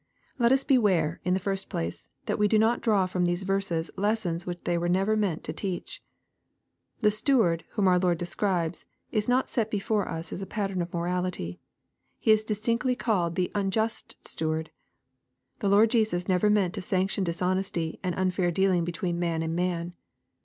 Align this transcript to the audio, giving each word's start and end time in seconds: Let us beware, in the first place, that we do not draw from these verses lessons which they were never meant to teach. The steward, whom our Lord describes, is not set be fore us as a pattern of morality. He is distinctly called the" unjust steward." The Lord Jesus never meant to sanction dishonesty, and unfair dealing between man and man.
Let 0.39 0.51
us 0.51 0.63
beware, 0.63 1.19
in 1.23 1.35
the 1.35 1.39
first 1.39 1.69
place, 1.69 2.07
that 2.25 2.39
we 2.39 2.47
do 2.47 2.57
not 2.57 2.81
draw 2.81 3.05
from 3.05 3.23
these 3.25 3.43
verses 3.43 3.91
lessons 3.97 4.47
which 4.47 4.63
they 4.63 4.75
were 4.75 4.89
never 4.89 5.15
meant 5.15 5.43
to 5.43 5.53
teach. 5.53 6.01
The 7.01 7.11
steward, 7.11 7.65
whom 7.73 7.87
our 7.87 7.99
Lord 7.99 8.17
describes, 8.17 8.85
is 9.11 9.29
not 9.29 9.47
set 9.47 9.69
be 9.69 9.77
fore 9.77 10.09
us 10.09 10.33
as 10.33 10.41
a 10.41 10.47
pattern 10.47 10.81
of 10.81 10.91
morality. 10.91 11.59
He 12.17 12.31
is 12.31 12.43
distinctly 12.43 12.95
called 12.95 13.35
the" 13.35 13.51
unjust 13.53 14.15
steward." 14.27 14.71
The 15.59 15.69
Lord 15.69 15.91
Jesus 15.91 16.27
never 16.27 16.49
meant 16.49 16.73
to 16.73 16.81
sanction 16.81 17.23
dishonesty, 17.23 17.99
and 18.01 18.15
unfair 18.15 18.49
dealing 18.49 18.83
between 18.83 19.19
man 19.19 19.43
and 19.43 19.55
man. 19.55 19.93